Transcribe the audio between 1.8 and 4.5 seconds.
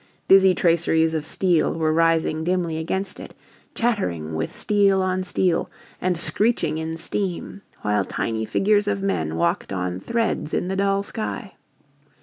rising dimly against it, chattering